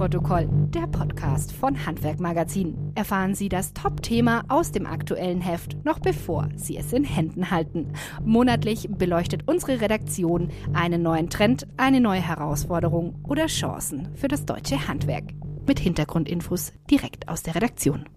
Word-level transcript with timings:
Abnahmeprotokoll, 0.00 0.48
der 0.70 0.86
Podcast 0.86 1.52
von 1.52 1.84
Handwerk 1.84 2.20
Magazin. 2.20 2.92
Erfahren 2.94 3.34
Sie 3.34 3.50
das 3.50 3.74
Top-Thema 3.74 4.44
aus 4.48 4.72
dem 4.72 4.86
aktuellen 4.86 5.42
Heft, 5.42 5.76
noch 5.84 5.98
bevor 5.98 6.48
Sie 6.56 6.78
es 6.78 6.94
in 6.94 7.04
Händen 7.04 7.50
halten. 7.50 7.92
Monatlich 8.24 8.88
beleuchtet 8.90 9.42
unsere 9.46 9.82
Redaktion 9.82 10.50
einen 10.72 11.02
neuen 11.02 11.28
Trend, 11.28 11.66
eine 11.76 12.00
neue 12.00 12.26
Herausforderung 12.26 13.22
oder 13.28 13.46
Chancen 13.46 14.08
für 14.14 14.28
das 14.28 14.46
deutsche 14.46 14.88
Handwerk. 14.88 15.24
Mit 15.66 15.78
Hintergrundinfos 15.78 16.72
direkt 16.90 17.28
aus 17.28 17.42
der 17.42 17.54
Redaktion. 17.54 18.08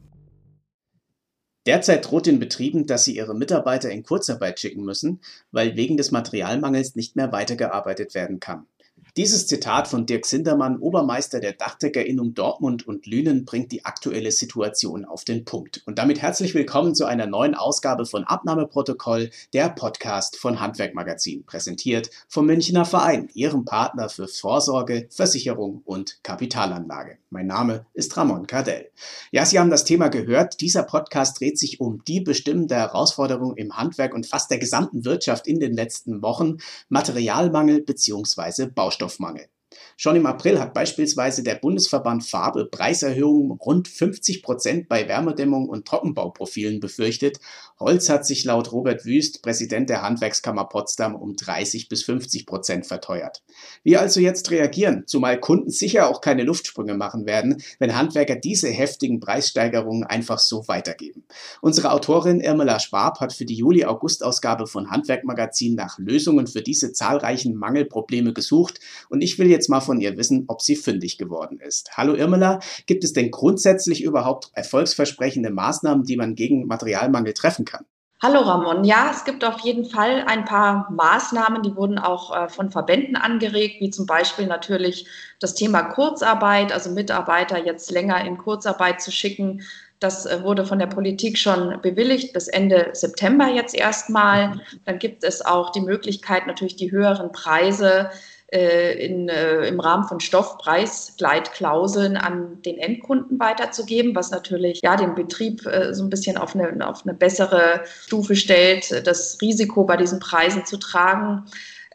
Derzeit 1.65 2.09
droht 2.09 2.25
den 2.25 2.39
Betrieben, 2.39 2.87
dass 2.87 3.05
sie 3.05 3.15
ihre 3.15 3.35
Mitarbeiter 3.35 3.89
in 3.89 4.03
Kurzarbeit 4.03 4.59
schicken 4.59 4.85
müssen, 4.85 5.19
weil 5.51 5.75
wegen 5.75 5.97
des 5.97 6.11
Materialmangels 6.11 6.95
nicht 6.95 7.15
mehr 7.15 7.31
weitergearbeitet 7.31 8.15
werden 8.15 8.39
kann. 8.39 8.67
Dieses 9.15 9.45
Zitat 9.45 9.87
von 9.87 10.07
Dirk 10.07 10.25
Sindermann, 10.25 10.79
Obermeister 10.79 11.39
der 11.39 11.53
Dachdeckerinnung 11.53 12.33
Dortmund 12.33 12.87
und 12.87 13.05
Lünen, 13.05 13.45
bringt 13.45 13.71
die 13.71 13.85
aktuelle 13.85 14.31
Situation 14.31 15.05
auf 15.05 15.23
den 15.23 15.45
Punkt. 15.45 15.83
Und 15.85 15.99
damit 15.99 16.19
herzlich 16.19 16.55
willkommen 16.55 16.95
zu 16.95 17.05
einer 17.05 17.27
neuen 17.27 17.53
Ausgabe 17.53 18.07
von 18.07 18.23
Abnahmeprotokoll, 18.23 19.29
der 19.53 19.69
Podcast 19.69 20.37
von 20.37 20.59
Handwerkmagazin, 20.59 21.45
präsentiert 21.45 22.09
vom 22.27 22.47
Münchner 22.47 22.85
Verein, 22.85 23.29
ihrem 23.35 23.65
Partner 23.65 24.09
für 24.09 24.27
Vorsorge, 24.27 25.07
Versicherung 25.11 25.83
und 25.85 26.17
Kapitalanlage. 26.23 27.19
Mein 27.29 27.45
Name 27.45 27.85
ist 27.93 28.17
Ramon 28.17 28.47
Cardell. 28.47 28.89
Ja, 29.31 29.45
Sie 29.45 29.59
haben 29.59 29.69
das 29.69 29.85
Thema 29.85 30.07
gehört. 30.07 30.59
Dieser 30.59 30.81
Podcast 30.81 31.39
dreht 31.39 31.59
sich 31.59 31.79
um 31.79 32.03
die 32.05 32.19
bestimmende 32.19 32.75
Herausforderung 32.75 33.57
im 33.57 33.77
Handwerk 33.77 34.15
und 34.15 34.25
fast 34.25 34.49
der 34.49 34.57
gesamten 34.57 35.05
Wirtschaft 35.05 35.45
in 35.45 35.59
den 35.59 35.73
letzten 35.73 36.23
Wochen, 36.23 36.57
Materialmangel 36.89 37.81
bzw. 37.81 38.65
Baustoff. 38.73 39.02
Nährstoffmangel. 39.03 39.52
Schon 39.97 40.15
im 40.15 40.25
April 40.25 40.59
hat 40.59 40.73
beispielsweise 40.73 41.43
der 41.43 41.55
Bundesverband 41.55 42.25
Farbe 42.25 42.65
Preiserhöhungen 42.65 43.51
rund 43.51 43.87
50 43.87 44.43
Prozent 44.43 44.89
bei 44.89 45.07
Wärmedämmung 45.07 45.69
und 45.69 45.87
Trockenbauprofilen 45.87 46.79
befürchtet. 46.79 47.39
Holz 47.79 48.09
hat 48.09 48.25
sich 48.25 48.45
laut 48.45 48.71
Robert 48.71 49.05
Wüst, 49.05 49.41
Präsident 49.43 49.89
der 49.89 50.01
Handwerkskammer 50.01 50.65
Potsdam, 50.65 51.15
um 51.15 51.35
30 51.35 51.89
bis 51.89 52.03
50 52.03 52.45
Prozent 52.45 52.85
verteuert. 52.85 53.43
Wie 53.83 53.97
also 53.97 54.19
jetzt 54.19 54.49
reagieren, 54.51 55.03
zumal 55.05 55.39
Kunden 55.39 55.69
sicher 55.69 56.09
auch 56.09 56.21
keine 56.21 56.43
Luftsprünge 56.43 56.95
machen 56.95 57.25
werden, 57.25 57.61
wenn 57.79 57.95
Handwerker 57.95 58.35
diese 58.35 58.69
heftigen 58.69 59.19
Preissteigerungen 59.19 60.03
einfach 60.03 60.39
so 60.39 60.67
weitergeben. 60.67 61.23
Unsere 61.61 61.91
Autorin 61.91 62.39
Irmela 62.39 62.79
Schwab 62.79 63.19
hat 63.19 63.33
für 63.33 63.45
die 63.45 63.55
Juli-August-Ausgabe 63.55 64.67
von 64.67 64.89
Handwerkmagazin 64.89 65.75
nach 65.75 65.99
Lösungen 65.99 66.47
für 66.47 66.61
diese 66.61 66.93
zahlreichen 66.93 67.55
Mangelprobleme 67.55 68.33
gesucht 68.33 68.79
und 69.09 69.21
ich 69.21 69.37
will 69.37 69.49
jetzt 69.49 69.69
mal 69.69 69.81
von 69.83 70.01
ihr 70.01 70.17
wissen, 70.17 70.45
ob 70.47 70.61
sie 70.61 70.75
fündig 70.75 71.17
geworden 71.17 71.59
ist. 71.59 71.91
Hallo 71.95 72.15
Irmela, 72.15 72.59
gibt 72.87 73.03
es 73.03 73.13
denn 73.13 73.31
grundsätzlich 73.31 74.03
überhaupt 74.03 74.49
erfolgsversprechende 74.53 75.51
Maßnahmen, 75.51 76.05
die 76.05 76.17
man 76.17 76.35
gegen 76.35 76.65
Materialmangel 76.65 77.33
treffen 77.33 77.65
kann? 77.65 77.85
Hallo 78.23 78.39
Ramon. 78.39 78.85
Ja, 78.85 79.11
es 79.11 79.25
gibt 79.25 79.43
auf 79.43 79.59
jeden 79.59 79.83
Fall 79.83 80.23
ein 80.25 80.45
paar 80.45 80.89
Maßnahmen, 80.91 81.61
die 81.61 81.75
wurden 81.75 81.99
auch 81.99 82.33
äh, 82.33 82.47
von 82.47 82.71
Verbänden 82.71 83.17
angeregt, 83.17 83.81
wie 83.81 83.89
zum 83.89 84.05
Beispiel 84.05 84.47
natürlich 84.47 85.07
das 85.41 85.55
Thema 85.55 85.83
Kurzarbeit, 85.83 86.71
also 86.71 86.89
Mitarbeiter 86.89 87.65
jetzt 87.65 87.91
länger 87.91 88.23
in 88.25 88.37
Kurzarbeit 88.37 89.01
zu 89.01 89.11
schicken. 89.11 89.63
Das 89.99 90.25
äh, 90.25 90.41
wurde 90.41 90.65
von 90.65 90.79
der 90.79 90.87
Politik 90.87 91.37
schon 91.37 91.81
bewilligt 91.81 92.31
bis 92.31 92.47
Ende 92.47 92.91
September 92.93 93.49
jetzt 93.49 93.75
erstmal. 93.75 94.61
Dann 94.85 94.99
gibt 94.99 95.25
es 95.25 95.45
auch 95.45 95.71
die 95.71 95.81
Möglichkeit, 95.81 96.47
natürlich 96.47 96.77
die 96.77 96.93
höheren 96.93 97.33
Preise 97.33 98.09
in, 98.53 99.29
äh, 99.29 99.67
im 99.67 99.79
Rahmen 99.79 100.07
von 100.07 100.19
Stoffpreisgleitklauseln 100.19 102.17
an 102.17 102.61
den 102.61 102.77
Endkunden 102.77 103.39
weiterzugeben, 103.39 104.15
was 104.15 104.31
natürlich 104.31 104.81
ja 104.83 104.95
den 104.95 105.15
Betrieb 105.15 105.65
äh, 105.65 105.93
so 105.93 106.03
ein 106.03 106.09
bisschen 106.09 106.37
auf 106.37 106.55
eine, 106.55 106.87
auf 106.87 107.03
eine 107.05 107.13
bessere 107.13 107.81
Stufe 108.05 108.35
stellt, 108.35 109.07
das 109.07 109.39
Risiko 109.41 109.85
bei 109.85 109.97
diesen 109.97 110.19
Preisen 110.19 110.65
zu 110.65 110.77
tragen. 110.77 111.45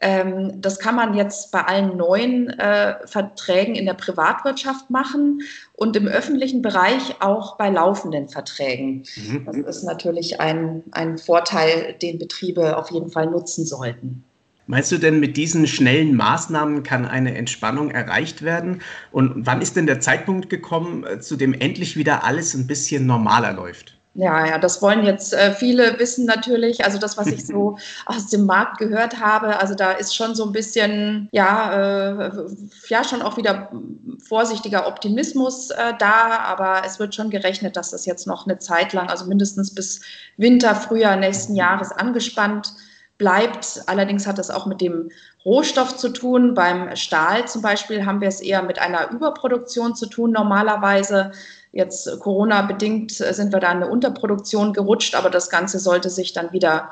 Ähm, 0.01 0.61
das 0.61 0.79
kann 0.79 0.95
man 0.95 1.13
jetzt 1.13 1.51
bei 1.51 1.61
allen 1.61 1.97
neuen 1.97 2.49
äh, 2.49 2.95
Verträgen 3.05 3.75
in 3.75 3.85
der 3.85 3.93
Privatwirtschaft 3.93 4.89
machen 4.89 5.41
und 5.73 5.95
im 5.95 6.07
öffentlichen 6.07 6.61
Bereich 6.61 7.21
auch 7.21 7.57
bei 7.57 7.69
laufenden 7.69 8.29
Verträgen. 8.29 9.03
Mhm. 9.15 9.63
Das 9.65 9.77
ist 9.77 9.83
natürlich 9.83 10.39
ein, 10.39 10.83
ein 10.91 11.17
Vorteil, 11.17 11.95
den 12.01 12.17
Betriebe 12.17 12.77
auf 12.77 12.91
jeden 12.91 13.09
Fall 13.09 13.27
nutzen 13.27 13.65
sollten. 13.65 14.23
Meinst 14.69 14.91
du 14.91 14.99
denn, 14.99 15.19
mit 15.19 15.35
diesen 15.35 15.65
schnellen 15.65 16.15
Maßnahmen 16.15 16.83
kann 16.83 17.07
eine 17.07 17.35
Entspannung 17.35 17.89
erreicht 17.89 18.43
werden? 18.43 18.83
Und 19.11 19.47
wann 19.47 19.63
ist 19.63 19.75
denn 19.75 19.87
der 19.87 19.99
Zeitpunkt 19.99 20.47
gekommen, 20.47 21.03
äh, 21.07 21.19
zu 21.19 21.37
dem 21.37 21.55
endlich 21.55 21.97
wieder 21.97 22.23
alles 22.23 22.53
ein 22.53 22.67
bisschen 22.67 23.07
normaler 23.07 23.53
läuft? 23.53 23.97
Ja, 24.13 24.45
ja, 24.45 24.59
das 24.59 24.79
wollen 24.83 25.03
jetzt 25.05 25.33
äh, 25.33 25.53
viele 25.53 25.97
wissen 25.97 26.25
natürlich. 26.25 26.85
Also 26.85 26.99
das, 26.99 27.17
was 27.17 27.25
ich 27.25 27.47
so 27.47 27.79
aus 28.05 28.27
dem 28.27 28.45
Markt 28.45 28.77
gehört 28.77 29.19
habe, 29.19 29.59
also 29.59 29.73
da 29.73 29.93
ist 29.93 30.15
schon 30.15 30.35
so 30.35 30.45
ein 30.45 30.51
bisschen, 30.51 31.29
ja, 31.31 32.27
äh, 32.27 32.31
ja, 32.89 33.03
schon 33.03 33.23
auch 33.23 33.37
wieder 33.37 33.71
vorsichtiger 34.23 34.85
Optimismus 34.85 35.71
äh, 35.71 35.93
da, 35.97 36.41
aber 36.45 36.83
es 36.85 36.99
wird 36.99 37.15
schon 37.15 37.31
gerechnet, 37.31 37.75
dass 37.75 37.89
das 37.89 38.05
jetzt 38.05 38.27
noch 38.27 38.45
eine 38.45 38.59
Zeit 38.59 38.93
lang, 38.93 39.09
also 39.09 39.25
mindestens 39.25 39.73
bis 39.73 40.01
Winter, 40.37 40.75
Frühjahr 40.75 41.15
nächsten 41.15 41.55
Jahres 41.55 41.91
angespannt 41.91 42.71
bleibt. 43.19 43.83
Allerdings 43.85 44.25
hat 44.25 44.39
das 44.39 44.49
auch 44.49 44.65
mit 44.65 44.81
dem 44.81 45.11
Rohstoff 45.45 45.95
zu 45.95 46.09
tun. 46.09 46.55
Beim 46.55 46.95
Stahl 46.95 47.47
zum 47.47 47.61
Beispiel 47.61 48.07
haben 48.07 48.21
wir 48.21 48.27
es 48.29 48.41
eher 48.41 48.63
mit 48.63 48.79
einer 48.79 49.11
Überproduktion 49.11 49.93
zu 49.93 50.07
tun 50.07 50.31
normalerweise. 50.31 51.31
Jetzt 51.71 52.09
Corona-bedingt 52.19 53.11
sind 53.11 53.53
wir 53.53 53.59
da 53.59 53.71
in 53.71 53.83
eine 53.83 53.89
Unterproduktion 53.89 54.73
gerutscht, 54.73 55.13
aber 55.13 55.29
das 55.29 55.51
Ganze 55.51 55.77
sollte 55.77 56.09
sich 56.09 56.33
dann 56.33 56.51
wieder 56.51 56.89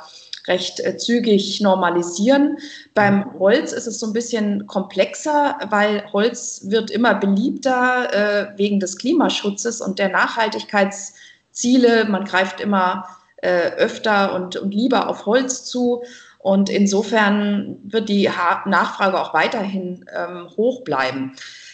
recht 0.47 0.79
äh, 0.79 0.97
zügig 0.97 1.59
normalisieren. 1.61 2.57
Beim 2.93 3.37
Holz 3.39 3.73
ist 3.73 3.87
es 3.87 3.99
so 3.99 4.05
ein 4.07 4.13
bisschen 4.13 4.67
komplexer, 4.67 5.57
weil 5.69 6.03
Holz 6.13 6.61
wird 6.65 6.91
immer 6.91 7.15
beliebter 7.15 8.13
äh, 8.13 8.57
wegen 8.57 8.79
des 8.79 8.97
Klimaschutzes 8.97 9.81
und 9.81 9.99
der 9.99 10.09
Nachhaltigkeitsziele. 10.09 12.05
Man 12.05 12.23
greift 12.25 12.61
immer 12.61 13.05
äh, 13.37 13.71
öfter 13.71 14.33
und, 14.35 14.55
und 14.55 14.73
lieber 14.73 15.09
auf 15.09 15.25
Holz 15.25 15.65
zu. 15.65 16.03
Und 16.39 16.69
insofern 16.69 17.77
wird 17.83 18.09
die 18.09 18.29
ha 18.29 18.63
Nachfrage 18.67 19.19
auch 19.19 19.33
weiterhin 19.33 20.05
ähm, 20.15 20.47
hoch 20.55 20.83
bleiben. 20.83 21.33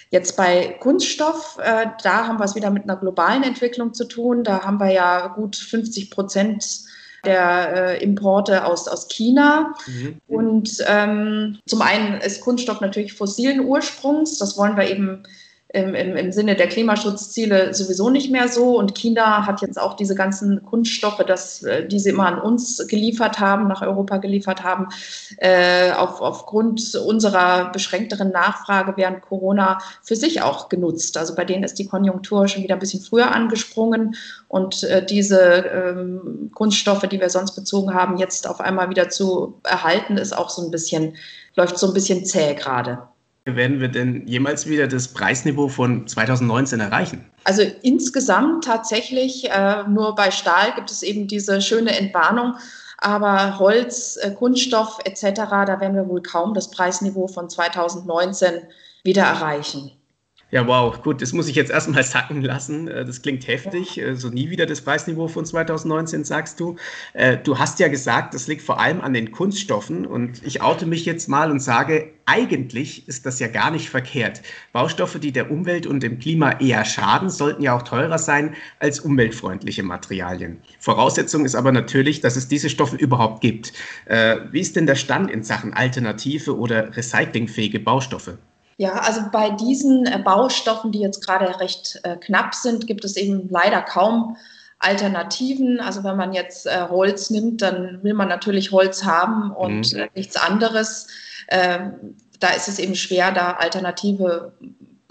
Jetzt 0.09 0.37
bei 0.37 0.77
Kunststoff, 0.79 1.57
äh, 1.61 1.87
da 2.03 2.27
haben 2.27 2.39
wir 2.39 2.45
es 2.45 2.55
wieder 2.55 2.69
mit 2.69 2.83
einer 2.83 2.97
globalen 2.97 3.43
Entwicklung 3.43 3.93
zu 3.93 4.05
tun. 4.05 4.43
Da 4.43 4.63
haben 4.63 4.79
wir 4.79 4.91
ja 4.91 5.27
gut 5.27 5.55
50 5.55 6.11
Prozent 6.11 6.63
der 7.25 7.73
äh, 7.73 8.03
Importe 8.03 8.65
aus, 8.65 8.87
aus 8.87 9.07
China. 9.07 9.73
Mhm. 9.87 10.21
Und 10.27 10.83
ähm, 10.87 11.59
zum 11.65 11.81
einen 11.81 12.21
ist 12.21 12.41
Kunststoff 12.41 12.81
natürlich 12.81 13.13
fossilen 13.13 13.61
Ursprungs. 13.61 14.37
Das 14.37 14.57
wollen 14.57 14.77
wir 14.77 14.89
eben 14.89 15.23
im, 15.73 15.95
im, 15.95 16.15
im 16.15 16.31
Sinne 16.31 16.55
der 16.55 16.67
Klimaschutzziele 16.67 17.73
sowieso 17.73 18.11
nicht 18.11 18.31
mehr 18.31 18.47
so. 18.47 18.77
Und 18.77 18.93
China 18.93 19.47
hat 19.47 19.61
jetzt 19.61 19.81
auch 19.81 19.95
diese 19.95 20.13
ganzen 20.13 20.63
Kunststoffe, 20.63 21.23
das, 21.25 21.63
äh, 21.63 21.87
die 21.87 21.99
sie 21.99 22.11
immer 22.11 22.27
an 22.27 22.39
uns 22.39 22.87
geliefert 22.87 23.39
haben, 23.39 23.67
nach 23.67 23.81
Europa 23.81 24.17
geliefert 24.17 24.63
haben, 24.63 24.89
äh, 25.37 25.91
auf, 25.91 26.21
aufgrund 26.21 26.93
unserer 26.93 27.71
beschränkteren 27.71 28.29
Nachfrage 28.29 28.93
während 28.97 29.21
Corona 29.21 29.79
für 30.03 30.15
sich 30.15 30.43
auch 30.43 30.69
genutzt. 30.69 31.17
Also 31.17 31.33
bei 31.33 31.43
denen 31.43 31.63
ist 31.63 31.79
die 31.79 31.87
Konjunktur 31.87 32.47
schon 32.47 32.61
wieder 32.61 32.75
ein 32.75 32.79
bisschen 32.79 33.01
früher 33.01 33.31
angesprungen 33.31 34.15
und 34.47 34.83
äh, 34.83 35.03
diese 35.03 35.39
ähm, 35.39 36.51
Kunststoffe, 36.53 37.07
die 37.07 37.19
wir 37.19 37.31
sonst 37.31 37.55
bezogen 37.55 37.95
haben, 37.95 38.17
jetzt 38.17 38.47
auf 38.47 38.61
einmal 38.61 38.91
wieder 38.91 39.09
zu 39.09 39.59
erhalten, 39.63 40.17
ist 40.17 40.37
auch 40.37 40.51
so 40.51 40.63
ein 40.63 40.69
bisschen, 40.69 41.15
läuft 41.55 41.79
so 41.79 41.87
ein 41.87 41.93
bisschen 41.95 42.25
zäh 42.25 42.53
gerade. 42.53 42.99
Werden 43.45 43.81
wir 43.81 43.89
denn 43.89 44.25
jemals 44.25 44.67
wieder 44.67 44.87
das 44.87 45.09
Preisniveau 45.09 45.67
von 45.67 46.07
2019 46.07 46.79
erreichen? 46.79 47.25
Also 47.43 47.63
insgesamt 47.81 48.63
tatsächlich, 48.63 49.49
äh, 49.51 49.83
nur 49.89 50.15
bei 50.15 50.31
Stahl 50.31 50.73
gibt 50.75 50.89
es 50.89 51.03
eben 51.03 51.27
diese 51.27 51.61
schöne 51.61 51.97
Entwarnung. 51.97 52.55
Aber 52.99 53.59
Holz, 53.59 54.17
äh, 54.21 54.31
Kunststoff 54.31 54.99
etc., 55.03 55.41
da 55.65 55.81
werden 55.81 55.95
wir 55.95 56.07
wohl 56.07 56.21
kaum 56.21 56.53
das 56.53 56.71
Preisniveau 56.71 57.27
von 57.27 57.49
2019 57.49 58.61
wieder 59.03 59.23
erreichen. 59.23 59.91
Ja, 60.53 60.67
wow, 60.67 61.01
gut, 61.01 61.23
das 61.23 61.33
muss 61.33 61.47
ich 61.47 61.55
jetzt 61.55 61.71
erstmal 61.71 62.03
sacken 62.03 62.43
lassen. 62.43 62.87
Äh, 62.87 63.05
das 63.05 63.23
klingt 63.23 63.47
heftig. 63.47 63.99
Äh, 63.99 64.15
so 64.15 64.29
nie 64.29 64.51
wieder 64.51 64.67
das 64.67 64.81
Preisniveau 64.81 65.27
von 65.27 65.45
2019, 65.45 66.25
sagst 66.25 66.59
du. 66.59 66.75
Äh, 67.13 67.37
du 67.37 67.57
hast 67.57 67.79
ja 67.79 67.87
gesagt, 67.87 68.35
das 68.35 68.45
liegt 68.45 68.61
vor 68.61 68.79
allem 68.79 69.01
an 69.01 69.13
den 69.13 69.31
Kunststoffen. 69.31 70.05
Und 70.05 70.43
ich 70.45 70.61
oute 70.61 70.85
mich 70.85 71.05
jetzt 71.05 71.27
mal 71.27 71.49
und 71.49 71.59
sage, 71.59 72.11
eigentlich 72.27 73.07
ist 73.07 73.25
das 73.25 73.39
ja 73.39 73.47
gar 73.47 73.71
nicht 73.71 73.89
verkehrt. 73.89 74.43
Baustoffe, 74.73 75.17
die 75.19 75.31
der 75.31 75.49
Umwelt 75.49 75.87
und 75.87 76.03
dem 76.03 76.19
Klima 76.19 76.51
eher 76.59 76.85
schaden, 76.85 77.31
sollten 77.31 77.63
ja 77.63 77.75
auch 77.75 77.81
teurer 77.81 78.19
sein 78.19 78.53
als 78.77 78.99
umweltfreundliche 78.99 79.81
Materialien. 79.81 80.61
Voraussetzung 80.79 81.45
ist 81.45 81.55
aber 81.55 81.71
natürlich, 81.71 82.21
dass 82.21 82.35
es 82.35 82.47
diese 82.47 82.69
Stoffe 82.69 82.95
überhaupt 82.97 83.41
gibt. 83.41 83.73
Wie 84.51 84.59
ist 84.59 84.75
denn 84.75 84.85
der 84.85 84.95
Stand 84.95 85.31
in 85.31 85.43
Sachen 85.43 85.73
alternative 85.73 86.55
oder 86.55 86.95
recyclingfähige 86.95 87.79
Baustoffe? 87.79 88.37
Ja, 88.77 88.93
also 88.93 89.21
bei 89.31 89.51
diesen 89.51 90.05
äh, 90.05 90.19
Baustoffen, 90.23 90.91
die 90.91 90.99
jetzt 90.99 91.25
gerade 91.25 91.59
recht 91.59 91.99
äh, 92.03 92.17
knapp 92.17 92.55
sind, 92.55 92.87
gibt 92.87 93.05
es 93.05 93.15
eben 93.15 93.47
leider 93.49 93.81
kaum 93.81 94.35
Alternativen. 94.79 95.79
Also 95.79 96.03
wenn 96.03 96.17
man 96.17 96.33
jetzt 96.33 96.65
äh, 96.65 96.87
Holz 96.89 97.29
nimmt, 97.29 97.61
dann 97.61 98.03
will 98.03 98.13
man 98.13 98.27
natürlich 98.27 98.71
Holz 98.71 99.03
haben 99.03 99.51
und 99.51 99.93
mhm. 99.93 100.07
nichts 100.15 100.35
anderes. 100.35 101.07
Ähm, 101.49 102.15
da 102.39 102.49
ist 102.49 102.67
es 102.67 102.79
eben 102.79 102.95
schwer, 102.95 103.31
da 103.31 103.53
alternative 103.53 104.53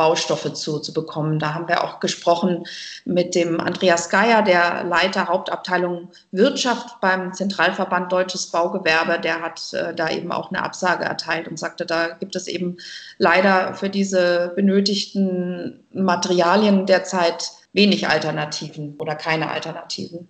Baustoffe 0.03 0.53
zu, 0.53 0.81
zu 0.81 0.93
bekommen. 0.93 1.39
Da 1.39 1.55
haben 1.55 1.69
wir 1.69 1.85
auch 1.85 2.01
gesprochen 2.01 2.65
mit 3.05 3.37
dem 3.37 3.61
Andreas 3.61 4.11
Geier, 4.11 4.43
der 4.43 4.83
Leiter 4.83 5.29
Hauptabteilung 5.29 6.11
Wirtschaft 6.33 7.01
beim 7.01 7.33
Zentralverband 7.33 8.11
Deutsches 8.11 8.49
Baugewerbe. 8.49 9.21
Der 9.21 9.41
hat 9.43 9.73
äh, 9.73 9.95
da 9.95 10.11
eben 10.11 10.33
auch 10.33 10.51
eine 10.51 10.65
Absage 10.65 11.05
erteilt 11.05 11.47
und 11.47 11.57
sagte, 11.57 11.87
da 11.87 12.09
gibt 12.09 12.35
es 12.35 12.49
eben 12.49 12.79
leider 13.19 13.75
für 13.75 13.91
diese 13.91 14.53
benötigten 14.57 15.85
Materialien 15.93 16.85
derzeit 16.85 17.53
wenig 17.73 18.09
Alternativen 18.09 18.97
oder 18.99 19.15
keine 19.15 19.53
Alternativen. 19.53 20.27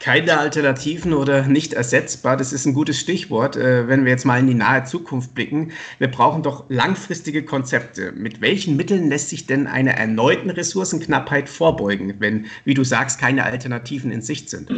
Keine 0.00 0.38
Alternativen 0.38 1.14
oder 1.14 1.46
nicht 1.46 1.72
ersetzbar, 1.72 2.36
das 2.36 2.52
ist 2.52 2.66
ein 2.66 2.74
gutes 2.74 2.98
Stichwort, 2.98 3.56
äh, 3.56 3.88
wenn 3.88 4.04
wir 4.04 4.12
jetzt 4.12 4.24
mal 4.24 4.38
in 4.38 4.46
die 4.46 4.54
nahe 4.54 4.84
Zukunft 4.84 5.34
blicken. 5.34 5.72
Wir 5.98 6.10
brauchen 6.10 6.42
doch 6.42 6.64
langfristige 6.68 7.44
Konzepte. 7.44 8.12
Mit 8.12 8.40
welchen 8.40 8.76
Mitteln 8.76 9.08
lässt 9.08 9.30
sich 9.30 9.46
denn 9.46 9.66
einer 9.66 9.92
erneuten 9.92 10.50
Ressourcenknappheit 10.50 11.48
vorbeugen, 11.48 12.14
wenn, 12.18 12.46
wie 12.64 12.74
du 12.74 12.84
sagst, 12.84 13.18
keine 13.18 13.44
Alternativen 13.44 14.10
in 14.10 14.22
Sicht 14.22 14.50
sind? 14.50 14.70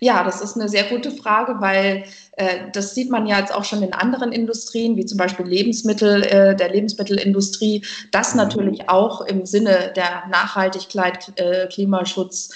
Ja, 0.00 0.24
das 0.24 0.40
ist 0.40 0.56
eine 0.56 0.68
sehr 0.68 0.84
gute 0.84 1.10
Frage, 1.12 1.60
weil 1.60 2.04
äh, 2.32 2.70
das 2.72 2.94
sieht 2.94 3.10
man 3.10 3.26
ja 3.26 3.38
jetzt 3.38 3.54
auch 3.54 3.64
schon 3.64 3.82
in 3.82 3.94
anderen 3.94 4.32
Industrien, 4.32 4.96
wie 4.96 5.06
zum 5.06 5.16
Beispiel 5.18 5.46
Lebensmittel, 5.46 6.22
äh, 6.24 6.56
der 6.56 6.70
Lebensmittelindustrie, 6.70 7.82
dass 8.10 8.32
mhm. 8.32 8.38
natürlich 8.38 8.88
auch 8.88 9.22
im 9.22 9.46
Sinne 9.46 9.92
der 9.96 10.24
Nachhaltigkeit, 10.30 11.32
äh, 11.36 11.68
Klimaschutz, 11.68 12.50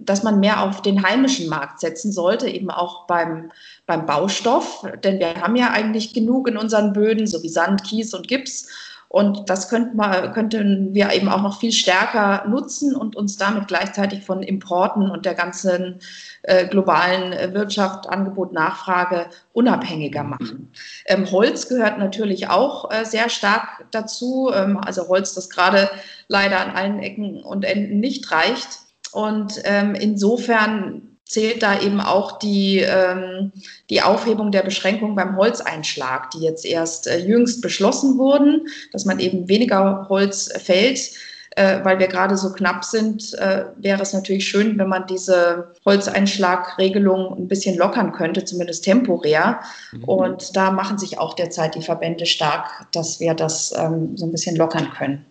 dass 0.00 0.22
man 0.22 0.40
mehr 0.40 0.62
auf 0.62 0.80
den 0.80 1.02
heimischen 1.02 1.48
Markt 1.48 1.80
setzen 1.80 2.12
sollte, 2.12 2.48
eben 2.48 2.70
auch 2.70 3.06
beim, 3.06 3.50
beim 3.86 4.06
Baustoff. 4.06 4.86
Denn 5.04 5.18
wir 5.18 5.34
haben 5.34 5.56
ja 5.56 5.70
eigentlich 5.70 6.14
genug 6.14 6.48
in 6.48 6.56
unseren 6.56 6.92
Böden, 6.94 7.26
so 7.26 7.42
wie 7.42 7.48
Sand, 7.48 7.84
Kies 7.84 8.14
und 8.14 8.26
Gips. 8.26 8.68
Und 9.10 9.48
das 9.48 9.70
könnten 9.70 9.96
wir, 9.96 10.32
könnten 10.32 10.92
wir 10.92 11.12
eben 11.12 11.30
auch 11.30 11.40
noch 11.40 11.60
viel 11.60 11.72
stärker 11.72 12.46
nutzen 12.46 12.94
und 12.94 13.16
uns 13.16 13.38
damit 13.38 13.66
gleichzeitig 13.66 14.22
von 14.22 14.42
Importen 14.42 15.10
und 15.10 15.24
der 15.24 15.34
ganzen 15.34 16.00
äh, 16.42 16.66
globalen 16.68 17.54
Wirtschaft, 17.54 18.08
Angebot, 18.08 18.52
Nachfrage 18.52 19.26
unabhängiger 19.54 20.24
machen. 20.24 20.70
Ähm, 21.06 21.30
Holz 21.30 21.68
gehört 21.68 21.98
natürlich 21.98 22.50
auch 22.50 22.90
äh, 22.90 23.06
sehr 23.06 23.30
stark 23.30 23.86
dazu. 23.92 24.50
Ähm, 24.54 24.78
also 24.78 25.08
Holz, 25.08 25.34
das 25.34 25.48
gerade 25.48 25.88
leider 26.28 26.60
an 26.60 26.72
allen 26.72 26.98
Ecken 26.98 27.42
und 27.42 27.64
Enden 27.64 28.00
nicht 28.00 28.30
reicht. 28.30 28.87
Und 29.12 29.60
ähm, 29.64 29.94
insofern 29.94 31.02
zählt 31.28 31.62
da 31.62 31.80
eben 31.80 32.00
auch 32.00 32.38
die, 32.38 32.78
ähm, 32.78 33.52
die 33.90 34.02
Aufhebung 34.02 34.50
der 34.50 34.62
Beschränkung 34.62 35.14
beim 35.14 35.36
Holzeinschlag, 35.36 36.30
die 36.30 36.40
jetzt 36.40 36.64
erst 36.64 37.06
äh, 37.06 37.18
jüngst 37.18 37.60
beschlossen 37.60 38.18
wurden, 38.18 38.66
dass 38.92 39.04
man 39.04 39.20
eben 39.20 39.48
weniger 39.48 40.06
Holz 40.08 40.50
fällt. 40.58 41.12
Äh, 41.56 41.84
weil 41.84 41.98
wir 41.98 42.06
gerade 42.06 42.36
so 42.36 42.52
knapp 42.52 42.84
sind, 42.84 43.34
äh, 43.34 43.64
wäre 43.76 44.00
es 44.00 44.12
natürlich 44.12 44.46
schön, 44.46 44.78
wenn 44.78 44.88
man 44.88 45.06
diese 45.08 45.72
Holzeinschlagregelung 45.84 47.36
ein 47.36 47.48
bisschen 47.48 47.76
lockern 47.76 48.12
könnte, 48.12 48.44
zumindest 48.44 48.84
temporär. 48.84 49.60
Mhm. 49.90 50.04
Und 50.04 50.56
da 50.56 50.70
machen 50.70 50.98
sich 50.98 51.18
auch 51.18 51.34
derzeit 51.34 51.74
die 51.74 51.82
Verbände 51.82 52.26
stark, 52.26 52.86
dass 52.92 53.18
wir 53.18 53.34
das 53.34 53.74
ähm, 53.76 54.16
so 54.16 54.26
ein 54.26 54.30
bisschen 54.30 54.54
lockern 54.54 54.90
können. 54.96 55.26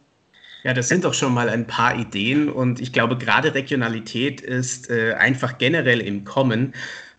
Ja, 0.63 0.73
das 0.73 0.89
sind 0.89 1.03
doch 1.03 1.13
schon 1.13 1.33
mal 1.33 1.49
ein 1.49 1.67
paar 1.67 1.97
Ideen 1.97 2.49
und 2.49 2.81
ich 2.81 2.91
glaube, 2.91 3.17
gerade 3.17 3.53
Regionalität 3.53 4.41
ist 4.41 4.89
äh, 4.89 5.13
einfach 5.13 5.57
generell 5.57 6.01
im 6.01 6.25
Kommen. 6.25 6.73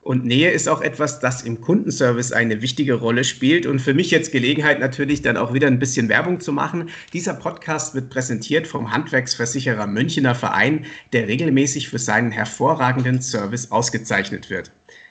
Und 0.08 0.24
Nähe 0.24 0.50
ist 0.50 0.68
auch 0.68 0.80
etwas, 0.80 1.20
das 1.20 1.42
im 1.42 1.60
Kundenservice 1.60 2.32
eine 2.32 2.62
wichtige 2.62 2.94
Rolle 2.94 3.24
spielt. 3.24 3.66
Und 3.66 3.80
für 3.80 3.92
mich 3.92 4.10
jetzt 4.10 4.32
Gelegenheit 4.32 4.80
natürlich 4.80 5.20
dann 5.20 5.36
auch 5.36 5.52
wieder 5.52 5.66
ein 5.66 5.78
bisschen 5.78 6.08
Werbung 6.08 6.40
zu 6.40 6.50
machen. 6.50 6.88
Dieser 7.12 7.34
Podcast 7.34 7.94
wird 7.94 8.08
präsentiert 8.08 8.66
vom 8.66 8.90
Handwerksversicherer 8.90 9.86
Münchener 9.86 10.34
Verein, 10.34 10.86
der 11.12 11.28
regelmäßig 11.28 11.90
für 11.90 11.98
seinen 11.98 12.30
hervorragenden 12.30 13.20
Service 13.20 13.70
ausgezeichnet 13.70 14.48
wird. 14.48 14.70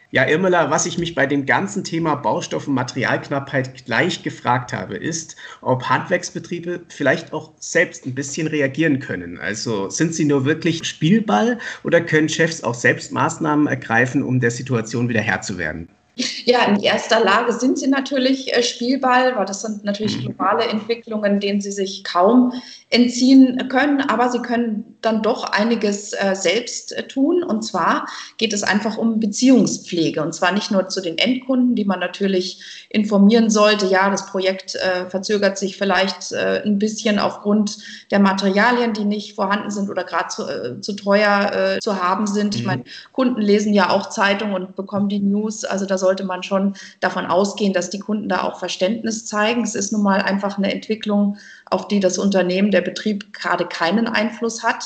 Ja, 0.10 0.26
Irmela, 0.26 0.72
was 0.72 0.86
ich 0.86 0.98
mich 0.98 1.16
bei 1.16 1.26
dem 1.26 1.46
ganzen 1.46 1.84
Thema 1.84 2.16
Baustoff- 2.16 2.68
und 2.68 2.76
Materialknappheit 2.76 3.86
gleich 3.86 4.24
gefragt 4.24 4.72
habe, 4.72 4.96
ist, 4.96 5.36
ob 5.60 5.84
Handwerksbetriebe 5.90 6.82
vielleicht 6.88 7.34
auch 7.34 7.52
selbst 7.60 8.06
ein 8.06 8.16
bisschen 8.16 8.48
reagieren 8.48 9.00
können. 9.00 9.38
Also 9.38 9.90
sind 9.90 10.16
sie 10.16 10.24
nur 10.24 10.46
wirklich 10.46 10.86
Spielball 10.86 11.60
oder 11.84 12.00
können 12.00 12.30
Chefs 12.30 12.64
auch 12.64 12.74
selbst 12.74 13.12
Maßnahmen 13.12 13.68
ergreifen, 13.68 14.24
um 14.24 14.40
der 14.40 14.52
Situation 14.52 15.10
wieder 15.10 15.22
Herr 15.22 15.42
zu 15.42 15.58
werden? 15.58 15.90
Ja, 16.46 16.64
in 16.66 16.82
erster 16.82 17.24
Lage 17.24 17.54
sind 17.54 17.78
sie 17.78 17.88
natürlich 17.88 18.54
äh, 18.56 18.64
Spielball, 18.64 19.36
weil 19.36 19.46
das 19.46 19.62
sind 19.62 19.84
natürlich 19.84 20.18
mhm. 20.18 20.22
globale 20.22 20.64
Entwicklungen, 20.66 21.40
denen 21.40 21.62
sie 21.62 21.72
sich 21.72 22.04
kaum 22.04 22.54
entziehen 22.90 23.68
können, 23.70 24.02
aber 24.02 24.30
sie 24.30 24.40
können 24.40 24.98
dann 25.02 25.22
doch 25.22 25.44
einiges 25.44 26.14
äh, 26.14 26.36
selbst 26.36 26.94
äh, 26.94 27.04
tun. 27.08 27.44
Und 27.44 27.64
zwar 27.64 28.08
geht 28.38 28.54
es 28.54 28.64
einfach 28.64 28.98
um 28.98 29.20
Beziehungspflege. 29.20 30.24
Und 30.24 30.34
zwar 30.34 30.52
nicht 30.54 30.72
nur 30.72 30.88
zu 30.88 31.02
den 31.02 31.18
Endkunden, 31.18 31.76
die 31.76 31.86
man 31.86 32.00
natürlich 32.00 32.88
informieren 32.90 33.50
sollte. 33.50 33.86
Ja, 33.88 34.10
das 34.10 34.28
Projekt 34.28 34.78
verzögert 35.10 35.58
sich 35.58 35.78
vielleicht 35.78 36.34
ein 36.34 36.80
bisschen 36.80 37.20
aufgrund 37.20 37.78
der 38.12 38.20
Materialien, 38.20 38.94
die 38.94 39.04
nicht 39.04 39.36
vorhanden 39.36 39.72
sind 39.72 39.90
oder 39.90 40.04
gerade 40.04 40.30
zu, 40.30 40.80
zu 40.82 40.94
teuer 40.94 41.80
zu 41.82 42.02
haben 42.02 42.28
sind. 42.28 42.54
Mhm. 42.54 42.60
Ich 42.60 42.66
meine, 42.66 42.84
Kunden 43.12 43.42
lesen 43.42 43.74
ja 43.74 43.90
auch 43.90 44.10
Zeitungen 44.10 44.54
und 44.56 44.76
bekommen 44.76 45.10
die 45.10 45.20
News. 45.20 45.66
Also 45.66 45.86
da 45.86 45.98
sollte 46.08 46.24
man 46.24 46.42
schon 46.42 46.74
davon 47.02 47.26
ausgehen, 47.26 47.74
dass 47.74 47.90
die 47.90 48.00
Kunden 48.00 48.30
da 48.30 48.44
auch 48.44 48.60
Verständnis 48.60 49.26
zeigen. 49.26 49.64
Es 49.64 49.76
ist 49.76 49.92
nun 49.92 50.04
mal 50.04 50.22
einfach 50.22 50.58
eine 50.58 50.74
Entwicklung, 50.74 51.36
auf 51.66 51.90
die 51.90 52.00
das 52.00 52.18
Unternehmen, 52.18 52.72
der 52.72 52.80
Betrieb 52.80 53.34
gerade 53.34 53.66
keinen 53.66 54.08
Einfluss 54.08 54.64
hat. 54.64 54.86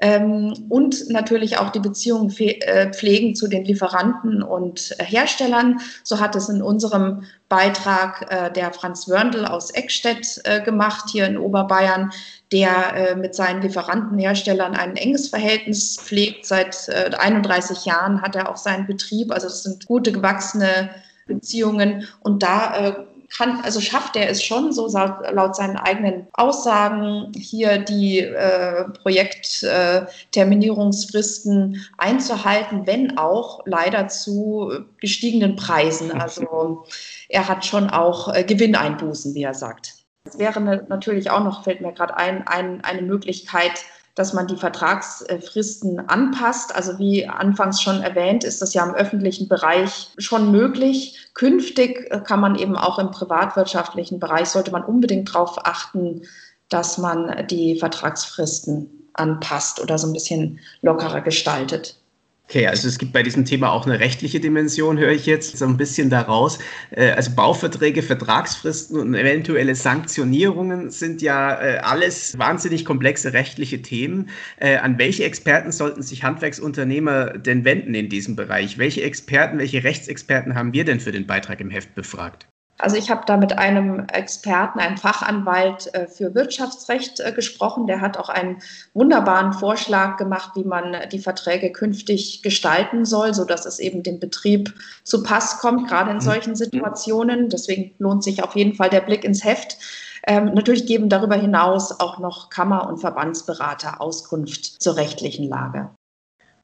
Ähm, 0.00 0.66
und 0.68 1.08
natürlich 1.10 1.58
auch 1.58 1.70
die 1.70 1.78
Beziehungen 1.78 2.34
äh, 2.38 2.92
pflegen 2.92 3.34
zu 3.34 3.46
den 3.46 3.64
Lieferanten 3.64 4.42
und 4.42 4.94
Herstellern. 4.98 5.80
So 6.02 6.18
hat 6.18 6.34
es 6.34 6.48
in 6.48 6.62
unserem 6.62 7.22
Beitrag 7.48 8.26
äh, 8.30 8.52
der 8.52 8.72
Franz 8.72 9.08
Wörndl 9.08 9.46
aus 9.46 9.70
Eckstedt 9.70 10.40
äh, 10.44 10.62
gemacht, 10.62 11.10
hier 11.10 11.26
in 11.26 11.38
Oberbayern, 11.38 12.12
der 12.52 13.16
mit 13.16 13.34
seinen 13.34 13.62
Lieferantenherstellern 13.62 14.76
ein 14.76 14.96
enges 14.96 15.28
Verhältnis 15.28 15.96
pflegt. 16.00 16.46
Seit 16.46 16.88
31 16.88 17.84
Jahren 17.84 18.22
hat 18.22 18.36
er 18.36 18.48
auch 18.48 18.56
seinen 18.56 18.86
Betrieb. 18.86 19.32
Also 19.32 19.48
es 19.48 19.64
sind 19.64 19.86
gute 19.86 20.12
gewachsene 20.12 20.90
Beziehungen. 21.26 22.06
Und 22.20 22.44
da 22.44 23.06
kann, 23.36 23.60
also 23.62 23.80
schafft 23.80 24.14
er 24.16 24.30
es 24.30 24.44
schon, 24.44 24.72
so 24.72 24.88
laut 24.88 25.56
seinen 25.56 25.76
eigenen 25.76 26.26
Aussagen, 26.32 27.32
hier 27.36 27.78
die 27.78 28.20
äh, 28.20 28.84
Projektterminierungsfristen 29.02 31.74
äh, 31.74 31.78
einzuhalten, 31.98 32.86
wenn 32.86 33.18
auch 33.18 33.60
leider 33.66 34.08
zu 34.08 34.72
gestiegenen 35.00 35.56
Preisen. 35.56 36.12
Also 36.24 36.86
er 37.28 37.48
hat 37.48 37.66
schon 37.66 37.90
auch 37.90 38.32
äh, 38.32 38.44
Gewinneinbußen, 38.44 39.34
wie 39.34 39.42
er 39.42 39.52
sagt. 39.52 39.92
Es 40.26 40.38
wäre 40.38 40.58
natürlich 40.60 41.30
auch 41.30 41.44
noch, 41.44 41.64
fällt 41.64 41.82
mir 41.82 41.92
gerade 41.92 42.16
ein, 42.16 42.46
ein, 42.46 42.82
eine 42.82 43.02
Möglichkeit, 43.02 43.84
dass 44.14 44.32
man 44.32 44.46
die 44.46 44.56
Vertragsfristen 44.56 46.08
anpasst. 46.08 46.74
Also 46.74 46.98
wie 46.98 47.26
anfangs 47.26 47.82
schon 47.82 48.00
erwähnt, 48.00 48.44
ist 48.44 48.62
das 48.62 48.74
ja 48.74 48.84
im 48.84 48.94
öffentlichen 48.94 49.48
Bereich 49.48 50.10
schon 50.18 50.52
möglich. 50.52 51.28
Künftig 51.34 52.10
kann 52.24 52.40
man 52.40 52.54
eben 52.56 52.76
auch 52.76 52.98
im 52.98 53.10
privatwirtschaftlichen 53.10 54.20
Bereich, 54.20 54.48
sollte 54.48 54.70
man 54.70 54.84
unbedingt 54.84 55.34
darauf 55.34 55.66
achten, 55.66 56.22
dass 56.68 56.98
man 56.98 57.46
die 57.48 57.78
Vertragsfristen 57.78 59.08
anpasst 59.14 59.80
oder 59.80 59.98
so 59.98 60.06
ein 60.06 60.12
bisschen 60.12 60.60
lockerer 60.82 61.20
gestaltet. 61.20 61.96
Okay, 62.46 62.66
also 62.66 62.88
es 62.88 62.98
gibt 62.98 63.12
bei 63.14 63.22
diesem 63.22 63.46
Thema 63.46 63.72
auch 63.72 63.86
eine 63.86 63.98
rechtliche 64.00 64.38
Dimension, 64.38 64.98
höre 64.98 65.12
ich 65.12 65.24
jetzt 65.24 65.56
so 65.56 65.64
ein 65.64 65.78
bisschen 65.78 66.10
daraus. 66.10 66.58
Äh, 66.90 67.10
also 67.12 67.30
Bauverträge, 67.34 68.02
Vertragsfristen 68.02 69.00
und 69.00 69.14
eventuelle 69.14 69.74
Sanktionierungen 69.74 70.90
sind 70.90 71.22
ja 71.22 71.60
äh, 71.60 71.78
alles 71.78 72.38
wahnsinnig 72.38 72.84
komplexe 72.84 73.32
rechtliche 73.32 73.80
Themen. 73.80 74.28
Äh, 74.58 74.76
an 74.76 74.98
welche 74.98 75.24
Experten 75.24 75.72
sollten 75.72 76.02
sich 76.02 76.22
Handwerksunternehmer 76.22 77.38
denn 77.38 77.64
wenden 77.64 77.94
in 77.94 78.10
diesem 78.10 78.36
Bereich? 78.36 78.76
Welche 78.76 79.02
Experten, 79.02 79.58
welche 79.58 79.82
Rechtsexperten 79.82 80.54
haben 80.54 80.74
wir 80.74 80.84
denn 80.84 81.00
für 81.00 81.12
den 81.12 81.26
Beitrag 81.26 81.60
im 81.60 81.70
Heft 81.70 81.94
befragt? 81.94 82.46
Also 82.78 82.96
ich 82.96 83.10
habe 83.10 83.22
da 83.24 83.36
mit 83.36 83.56
einem 83.56 84.06
Experten, 84.12 84.80
einem 84.80 84.96
Fachanwalt 84.96 85.94
äh, 85.94 86.08
für 86.08 86.34
Wirtschaftsrecht 86.34 87.20
äh, 87.20 87.32
gesprochen. 87.32 87.86
Der 87.86 88.00
hat 88.00 88.16
auch 88.18 88.28
einen 88.28 88.60
wunderbaren 88.94 89.52
Vorschlag 89.52 90.16
gemacht, 90.16 90.52
wie 90.56 90.64
man 90.64 90.96
die 91.12 91.20
Verträge 91.20 91.70
künftig 91.70 92.42
gestalten 92.42 93.04
soll, 93.04 93.32
sodass 93.32 93.64
es 93.64 93.78
eben 93.78 94.02
dem 94.02 94.18
Betrieb 94.18 94.74
zu 95.04 95.22
Pass 95.22 95.58
kommt, 95.58 95.88
gerade 95.88 96.10
in 96.10 96.16
mhm. 96.16 96.22
solchen 96.22 96.56
Situationen. 96.56 97.48
Deswegen 97.48 97.94
lohnt 97.98 98.24
sich 98.24 98.42
auf 98.42 98.56
jeden 98.56 98.74
Fall 98.74 98.90
der 98.90 99.02
Blick 99.02 99.24
ins 99.24 99.44
Heft. 99.44 99.78
Ähm, 100.26 100.52
natürlich 100.54 100.86
geben 100.86 101.08
darüber 101.08 101.36
hinaus 101.36 102.00
auch 102.00 102.18
noch 102.18 102.50
Kammer- 102.50 102.88
und 102.88 102.98
Verbandsberater 102.98 104.00
Auskunft 104.00 104.82
zur 104.82 104.96
rechtlichen 104.96 105.48
Lage. 105.48 105.90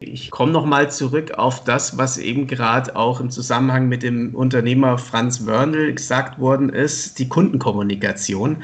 Ich 0.03 0.31
komme 0.31 0.51
nochmal 0.51 0.91
zurück 0.91 1.33
auf 1.33 1.63
das, 1.63 1.99
was 1.99 2.17
eben 2.17 2.47
gerade 2.47 2.97
auch 2.97 3.21
im 3.21 3.29
Zusammenhang 3.29 3.87
mit 3.87 4.03
dem 4.03 4.35
Unternehmer 4.35 4.97
Franz 4.97 5.45
Wörnl 5.45 5.93
gesagt 5.93 6.39
worden 6.39 6.71
ist, 6.71 7.19
die 7.19 7.29
Kundenkommunikation. 7.29 8.63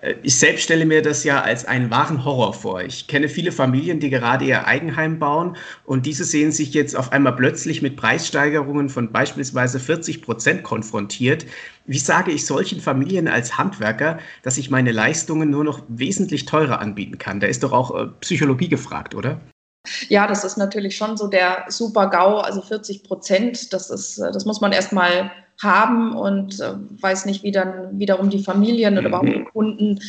Äh, 0.00 0.14
ich 0.22 0.38
selbst 0.38 0.62
stelle 0.62 0.86
mir 0.86 1.02
das 1.02 1.24
ja 1.24 1.42
als 1.42 1.66
einen 1.66 1.90
wahren 1.90 2.24
Horror 2.24 2.54
vor. 2.54 2.80
Ich 2.80 3.06
kenne 3.06 3.28
viele 3.28 3.52
Familien, 3.52 4.00
die 4.00 4.08
gerade 4.08 4.46
ihr 4.46 4.66
Eigenheim 4.66 5.18
bauen 5.18 5.58
und 5.84 6.06
diese 6.06 6.24
sehen 6.24 6.52
sich 6.52 6.72
jetzt 6.72 6.96
auf 6.96 7.12
einmal 7.12 7.36
plötzlich 7.36 7.82
mit 7.82 7.96
Preissteigerungen 7.96 8.88
von 8.88 9.12
beispielsweise 9.12 9.80
40 9.80 10.22
Prozent 10.22 10.62
konfrontiert. 10.62 11.44
Wie 11.84 11.98
sage 11.98 12.30
ich 12.30 12.46
solchen 12.46 12.80
Familien 12.80 13.28
als 13.28 13.58
Handwerker, 13.58 14.20
dass 14.42 14.56
ich 14.56 14.70
meine 14.70 14.92
Leistungen 14.92 15.50
nur 15.50 15.64
noch 15.64 15.82
wesentlich 15.88 16.46
teurer 16.46 16.80
anbieten 16.80 17.18
kann? 17.18 17.40
Da 17.40 17.46
ist 17.46 17.62
doch 17.62 17.72
auch 17.72 17.94
äh, 17.94 18.06
Psychologie 18.20 18.70
gefragt, 18.70 19.14
oder? 19.14 19.38
Ja, 20.08 20.26
das 20.26 20.44
ist 20.44 20.56
natürlich 20.56 20.96
schon 20.96 21.16
so 21.16 21.28
der 21.28 21.64
Super-GAU, 21.68 22.38
also 22.38 22.62
40 22.62 23.04
Prozent. 23.04 23.72
Das, 23.72 23.90
ist, 23.90 24.18
das 24.18 24.44
muss 24.44 24.60
man 24.60 24.72
erstmal 24.72 25.30
haben 25.62 26.16
und 26.16 26.60
äh, 26.60 26.74
weiß 27.00 27.26
nicht, 27.26 27.42
wie 27.42 27.50
dann 27.50 27.98
wiederum 27.98 28.30
die 28.30 28.42
Familien 28.42 28.96
oder 28.96 29.10
warum 29.10 29.26
die 29.26 29.38
mhm. 29.38 29.44
Kunden 29.46 30.00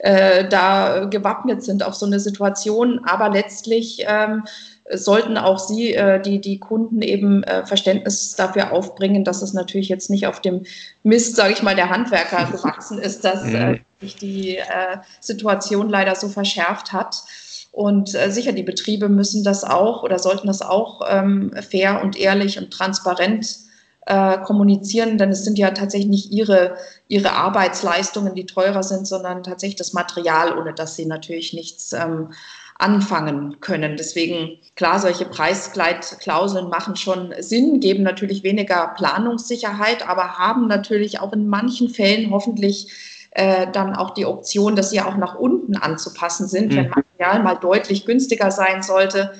äh, 0.00 0.46
da 0.48 1.06
gewappnet 1.06 1.62
sind 1.62 1.82
auf 1.82 1.94
so 1.94 2.04
eine 2.04 2.20
Situation. 2.20 3.00
Aber 3.06 3.30
letztlich 3.30 4.04
ähm, 4.06 4.44
sollten 4.92 5.38
auch 5.38 5.58
Sie, 5.58 5.94
äh, 5.94 6.20
die, 6.20 6.40
die 6.40 6.58
Kunden 6.58 7.00
eben 7.00 7.42
äh, 7.44 7.64
Verständnis 7.64 8.36
dafür 8.36 8.72
aufbringen, 8.72 9.24
dass 9.24 9.40
es 9.40 9.54
natürlich 9.54 9.88
jetzt 9.88 10.10
nicht 10.10 10.26
auf 10.26 10.40
dem 10.40 10.64
Mist, 11.02 11.36
sage 11.36 11.54
ich 11.54 11.62
mal, 11.62 11.74
der 11.74 11.88
Handwerker 11.88 12.44
gewachsen 12.52 12.98
ist, 12.98 13.24
dass 13.24 13.44
äh, 13.44 13.72
mhm. 13.72 13.80
sich 14.00 14.16
die 14.16 14.58
äh, 14.58 14.98
Situation 15.20 15.88
leider 15.88 16.14
so 16.16 16.28
verschärft 16.28 16.92
hat. 16.92 17.22
Und 17.78 18.12
äh, 18.16 18.32
sicher, 18.32 18.50
die 18.50 18.64
Betriebe 18.64 19.08
müssen 19.08 19.44
das 19.44 19.62
auch 19.62 20.02
oder 20.02 20.18
sollten 20.18 20.48
das 20.48 20.62
auch 20.62 21.00
ähm, 21.08 21.52
fair 21.70 22.02
und 22.02 22.18
ehrlich 22.18 22.58
und 22.58 22.72
transparent 22.72 23.56
äh, 24.06 24.38
kommunizieren, 24.38 25.16
denn 25.16 25.30
es 25.30 25.44
sind 25.44 25.60
ja 25.60 25.70
tatsächlich 25.70 26.10
nicht 26.10 26.32
ihre, 26.32 26.74
ihre 27.06 27.34
Arbeitsleistungen, 27.34 28.34
die 28.34 28.46
teurer 28.46 28.82
sind, 28.82 29.06
sondern 29.06 29.44
tatsächlich 29.44 29.76
das 29.76 29.92
Material, 29.92 30.58
ohne 30.58 30.74
dass 30.74 30.96
sie 30.96 31.06
natürlich 31.06 31.52
nichts 31.52 31.92
ähm, 31.92 32.32
anfangen 32.80 33.60
können. 33.60 33.96
Deswegen, 33.96 34.58
klar, 34.74 34.98
solche 34.98 35.26
Preisgleitklauseln 35.26 36.68
machen 36.70 36.96
schon 36.96 37.32
Sinn, 37.38 37.78
geben 37.78 38.02
natürlich 38.02 38.42
weniger 38.42 38.92
Planungssicherheit, 38.96 40.04
aber 40.04 40.36
haben 40.36 40.66
natürlich 40.66 41.20
auch 41.20 41.32
in 41.32 41.46
manchen 41.46 41.90
Fällen 41.90 42.32
hoffentlich 42.32 42.88
äh, 43.30 43.66
dann 43.70 43.94
auch 43.94 44.10
die 44.10 44.26
Option, 44.26 44.76
dass 44.76 44.90
sie 44.90 45.00
auch 45.00 45.16
nach 45.16 45.34
unten 45.34 45.76
anzupassen 45.76 46.48
sind. 46.48 46.72
Mhm. 46.72 46.76
Wenn 46.76 46.90
Material 46.90 47.42
mal 47.42 47.54
deutlich 47.54 48.06
günstiger 48.06 48.50
sein 48.50 48.82
sollte, 48.82 49.34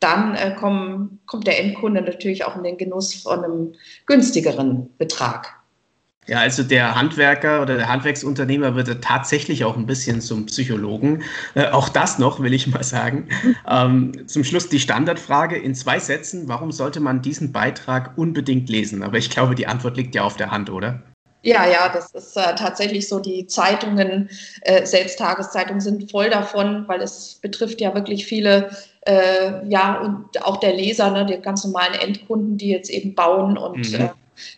dann 0.00 0.34
äh, 0.34 0.54
kommen, 0.54 1.20
kommt 1.26 1.46
der 1.46 1.60
Endkunde 1.60 2.02
natürlich 2.02 2.44
auch 2.44 2.56
in 2.56 2.62
den 2.62 2.76
Genuss 2.76 3.14
von 3.14 3.44
einem 3.44 3.72
günstigeren 4.06 4.90
Betrag. 4.98 5.54
Ja, 6.26 6.38
also 6.38 6.62
der 6.62 6.94
Handwerker 6.94 7.60
oder 7.60 7.76
der 7.76 7.88
Handwerksunternehmer 7.88 8.74
wird 8.76 9.02
tatsächlich 9.02 9.64
auch 9.64 9.76
ein 9.76 9.84
bisschen 9.84 10.22
zum 10.22 10.46
Psychologen. 10.46 11.22
Äh, 11.54 11.68
auch 11.68 11.90
das 11.90 12.18
noch, 12.18 12.40
will 12.40 12.54
ich 12.54 12.66
mal 12.66 12.82
sagen. 12.82 13.28
Ähm, 13.68 14.26
zum 14.26 14.42
Schluss 14.42 14.68
die 14.68 14.80
Standardfrage 14.80 15.56
in 15.56 15.74
zwei 15.74 15.98
Sätzen. 15.98 16.48
Warum 16.48 16.72
sollte 16.72 17.00
man 17.00 17.20
diesen 17.20 17.52
Beitrag 17.52 18.16
unbedingt 18.16 18.70
lesen? 18.70 19.02
Aber 19.02 19.18
ich 19.18 19.28
glaube, 19.28 19.54
die 19.54 19.66
Antwort 19.66 19.96
liegt 19.96 20.14
ja 20.14 20.22
auf 20.22 20.36
der 20.36 20.50
Hand, 20.50 20.70
oder? 20.70 21.02
Ja, 21.44 21.66
ja, 21.68 21.90
das 21.90 22.10
ist 22.12 22.36
äh, 22.38 22.54
tatsächlich 22.54 23.06
so. 23.06 23.20
Die 23.20 23.46
Zeitungen, 23.46 24.30
äh, 24.62 24.86
selbst 24.86 25.18
Tageszeitungen 25.18 25.80
sind 25.80 26.10
voll 26.10 26.30
davon, 26.30 26.88
weil 26.88 27.02
es 27.02 27.38
betrifft 27.42 27.82
ja 27.82 27.94
wirklich 27.94 28.24
viele, 28.24 28.70
äh, 29.02 29.66
ja, 29.68 30.00
und 30.00 30.42
auch 30.42 30.56
der 30.56 30.72
Leser, 30.72 31.10
ne, 31.10 31.26
die 31.26 31.36
ganz 31.36 31.62
normalen 31.64 31.94
Endkunden, 32.00 32.56
die 32.56 32.70
jetzt 32.70 32.88
eben 32.88 33.14
bauen 33.14 33.58
und 33.58 33.92
mhm. 33.92 34.06
äh, 34.06 34.08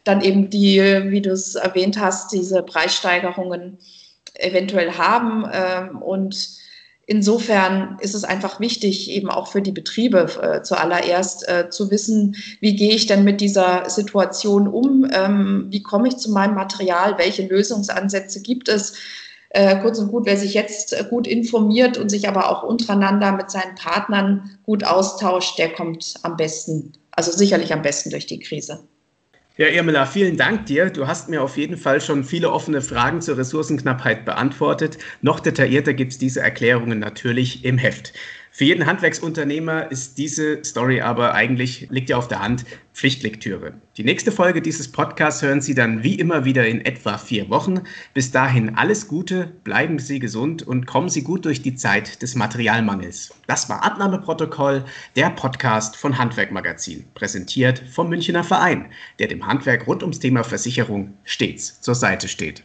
dann 0.05 0.21
eben 0.21 0.49
die, 0.49 0.79
wie 0.79 1.21
du 1.21 1.33
es 1.33 1.57
erwähnt 1.57 1.99
hast, 2.01 2.33
diese 2.33 2.63
Preissteigerungen 2.63 3.79
eventuell 4.35 4.93
haben. 4.93 5.45
Ähm, 5.53 6.01
und 6.03 6.49
insofern 7.07 7.97
ist 8.01 8.15
es 8.15 8.25
einfach 8.25 8.61
wichtig, 8.61 9.11
eben 9.11 9.31
auch 9.31 9.47
für 9.47 9.63
die 9.63 9.73
Betriebe 9.73 10.29
äh, 10.43 10.63
zuallererst 10.63 11.49
äh, 11.49 11.71
zu 11.71 11.91
wissen, 11.91 12.37
wie 12.61 12.75
gehe 12.75 12.95
ich 12.95 13.07
denn 13.07 13.25
mit 13.25 13.41
dieser 13.41 13.89
Situation 13.89 14.69
um, 14.69 15.09
ähm, 15.13 15.69
wie 15.71 15.83
komme 15.83 16.09
ich 16.09 16.17
zu 16.17 16.31
meinem 16.33 16.55
Material, 16.55 17.17
welche 17.17 17.47
Lösungsansätze 17.47 18.43
gibt 18.43 18.69
es. 18.69 18.95
Äh, 19.51 19.81
kurz 19.81 19.99
und 19.99 20.09
gut, 20.09 20.27
wer 20.27 20.37
sich 20.37 20.55
jetzt 20.55 20.93
äh, 20.93 21.05
gut 21.09 21.27
informiert 21.27 21.97
und 21.97 22.11
sich 22.11 22.29
aber 22.29 22.51
auch 22.51 22.65
untereinander 22.65 23.33
mit 23.33 23.51
seinen 23.51 23.77
Partnern 23.77 24.59
gut 24.65 24.85
austauscht, 24.85 25.59
der 25.59 25.73
kommt 25.73 26.15
am 26.25 26.37
besten, 26.37 26.93
also 27.13 27.31
sicherlich 27.31 27.73
am 27.73 27.83
besten 27.83 28.11
durch 28.11 28.27
die 28.27 28.41
Krise. 28.41 28.81
Ja, 29.59 29.69
Irmela, 29.69 30.05
vielen 30.05 30.37
Dank 30.37 30.67
dir. 30.67 30.91
Du 30.91 31.07
hast 31.07 31.31
mir 31.31 31.43
auf 31.43 31.57
jeden 31.57 31.79
Fall 31.79 32.03
schon 32.03 32.25
viele 32.25 32.53
offene 32.53 32.83
Fragen 32.83 33.23
zur 33.23 33.39
Ressourcenknappheit 33.39 34.27
beantwortet. 34.27 34.99
Noch 35.23 35.41
detaillierter 35.41 35.95
gibt 35.95 36.13
es 36.13 36.19
diese 36.19 36.41
Erklärungen 36.43 36.99
natürlich 36.99 37.65
im 37.65 37.79
Heft. 37.79 38.13
Für 38.57 38.65
jeden 38.65 38.87
Handwerksunternehmer 38.87 39.91
ist 39.91 40.17
diese 40.17 40.65
Story 40.65 41.03
aber 41.03 41.35
eigentlich, 41.35 41.89
liegt 41.91 42.09
ja 42.09 42.17
auf 42.17 42.27
der 42.27 42.41
Hand, 42.41 42.65
Pflichtlektüre. 42.95 43.75
Die 43.99 44.03
nächste 44.03 44.33
Folge 44.33 44.63
dieses 44.63 44.91
Podcasts 44.91 45.43
hören 45.43 45.61
Sie 45.61 45.75
dann 45.75 46.03
wie 46.03 46.15
immer 46.15 46.47
wieder 46.47 46.67
in 46.67 46.83
etwa 46.83 47.19
vier 47.19 47.51
Wochen. 47.51 47.83
Bis 48.15 48.31
dahin 48.31 48.75
alles 48.75 49.09
Gute, 49.09 49.53
bleiben 49.63 49.99
Sie 49.99 50.21
gesund 50.21 50.63
und 50.63 50.87
kommen 50.87 51.11
Sie 51.11 51.23
gut 51.23 51.45
durch 51.45 51.61
die 51.61 51.75
Zeit 51.75 52.23
des 52.23 52.35
Materialmangels. 52.35 53.35
Das 53.47 53.69
war 53.69 53.85
Abnahmeprotokoll, 53.85 54.87
der 55.17 55.29
Podcast 55.29 55.95
von 55.95 56.17
Handwerkmagazin, 56.17 57.05
präsentiert 57.13 57.81
vom 57.91 58.09
Münchner 58.09 58.43
Verein, 58.43 58.87
der 59.19 59.29
dem 59.29 59.47
Handwerk 59.47 59.87
rund 59.87 60.03
ums 60.03 60.19
Thema 60.19 60.45
Versicherung 60.45 61.13
stets 61.25 61.83
zur 61.83 61.95
Seite 61.95 62.27
steht. 62.27 62.65